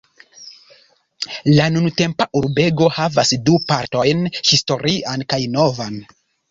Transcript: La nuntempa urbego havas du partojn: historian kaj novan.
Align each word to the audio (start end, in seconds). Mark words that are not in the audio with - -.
La 1.59 1.67
nuntempa 1.75 2.29
urbego 2.41 2.91
havas 2.97 3.35
du 3.51 3.61
partojn: 3.75 4.29
historian 4.53 5.31
kaj 5.35 5.45
novan. 5.61 6.07